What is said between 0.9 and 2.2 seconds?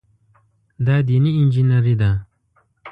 دیني انجینیري ده.